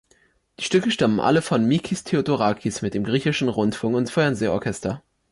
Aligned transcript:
Die 0.59 0.63
Stücke 0.63 0.89
stammen 0.89 1.19
alle 1.19 1.43
von 1.43 1.63
Mikis 1.63 2.03
Theodorakis 2.03 2.81
mit 2.81 2.95
dem 2.95 3.03
Griechischen 3.03 3.49
Rundfunk- 3.49 3.95
und 3.95 4.09
Fernsehorchester. 4.09 5.03